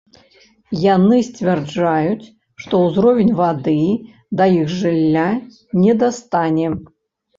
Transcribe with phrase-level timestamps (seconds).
[0.83, 2.25] Яны сцвярджаюць,
[2.63, 3.77] што ўзровень вады
[4.41, 5.29] да іх жылля
[5.83, 6.67] не дастане.